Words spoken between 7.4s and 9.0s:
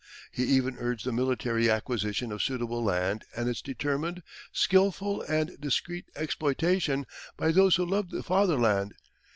those who loved the Fatherland.